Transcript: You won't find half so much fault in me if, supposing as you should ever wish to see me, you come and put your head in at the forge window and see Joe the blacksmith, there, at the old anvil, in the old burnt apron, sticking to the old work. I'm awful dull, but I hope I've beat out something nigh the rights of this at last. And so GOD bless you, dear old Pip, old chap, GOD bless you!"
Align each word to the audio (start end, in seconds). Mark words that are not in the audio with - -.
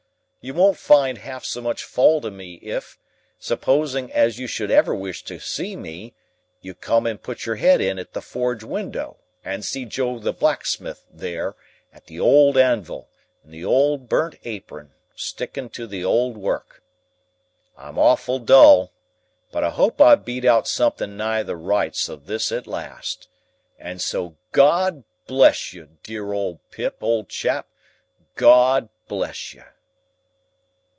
You 0.43 0.55
won't 0.55 0.77
find 0.79 1.19
half 1.19 1.45
so 1.45 1.61
much 1.61 1.83
fault 1.83 2.25
in 2.25 2.35
me 2.35 2.55
if, 2.63 2.97
supposing 3.37 4.11
as 4.11 4.39
you 4.39 4.47
should 4.47 4.71
ever 4.71 4.95
wish 4.95 5.23
to 5.25 5.37
see 5.39 5.75
me, 5.75 6.15
you 6.61 6.73
come 6.73 7.05
and 7.05 7.21
put 7.21 7.45
your 7.45 7.57
head 7.57 7.79
in 7.79 7.99
at 7.99 8.13
the 8.13 8.23
forge 8.23 8.63
window 8.63 9.17
and 9.45 9.63
see 9.63 9.85
Joe 9.85 10.17
the 10.17 10.33
blacksmith, 10.33 11.05
there, 11.13 11.55
at 11.93 12.07
the 12.07 12.19
old 12.19 12.57
anvil, 12.57 13.07
in 13.45 13.51
the 13.51 13.63
old 13.63 14.09
burnt 14.09 14.33
apron, 14.43 14.93
sticking 15.15 15.69
to 15.77 15.85
the 15.85 16.03
old 16.03 16.37
work. 16.37 16.81
I'm 17.77 17.99
awful 17.99 18.39
dull, 18.39 18.93
but 19.51 19.63
I 19.63 19.69
hope 19.69 20.01
I've 20.01 20.25
beat 20.25 20.43
out 20.43 20.67
something 20.67 21.15
nigh 21.15 21.43
the 21.43 21.55
rights 21.55 22.09
of 22.09 22.25
this 22.25 22.51
at 22.51 22.65
last. 22.65 23.27
And 23.77 24.01
so 24.01 24.37
GOD 24.53 25.03
bless 25.27 25.71
you, 25.71 25.99
dear 26.01 26.33
old 26.33 26.57
Pip, 26.71 26.97
old 27.01 27.29
chap, 27.29 27.67
GOD 28.33 28.89
bless 29.07 29.53
you!" 29.53 29.65